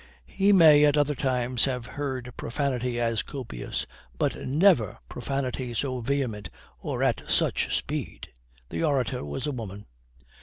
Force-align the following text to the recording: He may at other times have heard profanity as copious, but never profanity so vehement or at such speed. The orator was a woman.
He 0.25 0.51
may 0.51 0.83
at 0.85 0.97
other 0.97 1.13
times 1.13 1.65
have 1.65 1.85
heard 1.85 2.33
profanity 2.35 2.99
as 2.99 3.21
copious, 3.21 3.85
but 4.17 4.35
never 4.47 4.97
profanity 5.07 5.75
so 5.75 5.99
vehement 6.01 6.49
or 6.79 7.03
at 7.03 7.23
such 7.29 7.77
speed. 7.77 8.29
The 8.69 8.83
orator 8.83 9.23
was 9.23 9.45
a 9.45 9.51
woman. 9.51 9.85